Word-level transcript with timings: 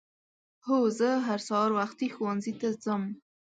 هو 0.65 0.79
زه 0.99 1.09
هر 1.27 1.39
سهار 1.47 1.69
وختي 1.79 2.07
ښؤونځي 2.15 2.53
ته 2.61 2.67
ځم. 2.83 3.03